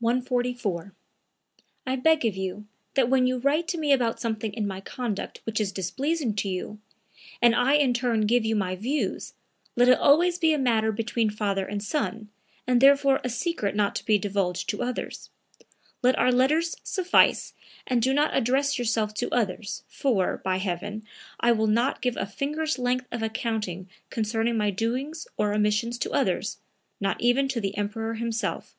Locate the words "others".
14.82-15.28, 19.34-19.84, 26.12-26.56